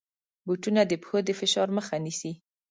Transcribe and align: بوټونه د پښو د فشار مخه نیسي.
بوټونه 0.45 0.81
د 0.87 0.91
پښو 1.01 1.17
د 1.27 1.29
فشار 1.39 1.67
مخه 1.77 1.95
نیسي. 2.05 2.31